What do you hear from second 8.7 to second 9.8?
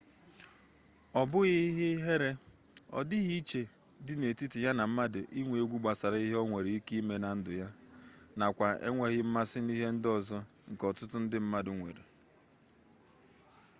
enweghi mmasị